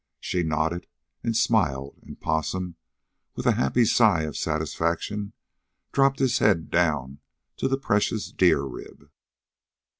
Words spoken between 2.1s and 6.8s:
Possum, with a happy sigh of satisfaction, dropped his head